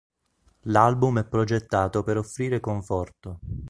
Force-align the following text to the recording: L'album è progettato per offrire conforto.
L'album 0.63 1.19
è 1.19 1.25
progettato 1.25 2.01
per 2.01 2.17
offrire 2.17 2.59
conforto. 2.59 3.37